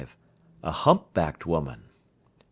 [0.63, 1.81] A humpbacked woman.
[1.89, 1.89] 36.